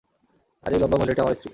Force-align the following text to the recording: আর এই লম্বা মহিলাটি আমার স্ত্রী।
আর 0.63 0.71
এই 0.73 0.79
লম্বা 0.79 0.97
মহিলাটি 0.97 1.21
আমার 1.21 1.35
স্ত্রী। 1.35 1.49